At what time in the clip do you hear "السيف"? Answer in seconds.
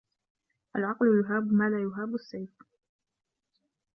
2.15-2.49